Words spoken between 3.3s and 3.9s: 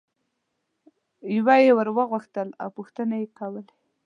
کولې.